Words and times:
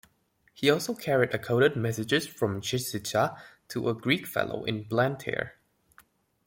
He 0.55 0.71
also 0.71 0.95
carried 0.95 1.31
a 1.31 1.37
coded 1.37 1.75
messages 1.75 2.25
from 2.25 2.59
Chisiza 2.59 3.39
to 3.67 3.87
a 3.87 3.93
"Greek 3.93 4.25
fellow" 4.25 4.63
in 4.63 4.81
Blantyre. 4.85 5.59